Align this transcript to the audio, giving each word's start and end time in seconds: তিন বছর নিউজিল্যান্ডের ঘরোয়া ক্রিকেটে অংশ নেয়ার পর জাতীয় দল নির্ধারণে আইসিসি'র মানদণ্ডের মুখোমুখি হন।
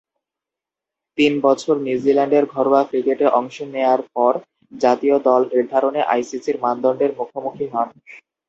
তিন 1.17 1.33
বছর 1.45 1.75
নিউজিল্যান্ডের 1.85 2.45
ঘরোয়া 2.53 2.81
ক্রিকেটে 2.89 3.25
অংশ 3.39 3.55
নেয়ার 3.73 4.01
পর 4.13 4.33
জাতীয় 4.77 5.15
দল 5.27 5.41
নির্ধারণে 5.53 6.01
আইসিসি'র 6.13 6.57
মানদণ্ডের 6.63 7.11
মুখোমুখি 7.19 7.65
হন। 7.73 7.89